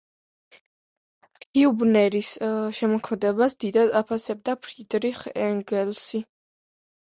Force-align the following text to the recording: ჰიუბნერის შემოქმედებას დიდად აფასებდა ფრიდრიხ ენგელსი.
ჰიუბნერის 1.57 2.31
შემოქმედებას 2.79 3.59
დიდად 3.67 3.95
აფასებდა 4.03 4.59
ფრიდრიხ 4.65 5.25
ენგელსი. 5.49 6.27